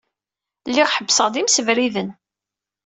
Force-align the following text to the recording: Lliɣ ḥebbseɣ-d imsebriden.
Lliɣ 0.69 0.89
ḥebbseɣ-d 0.95 1.35
imsebriden. 1.41 2.09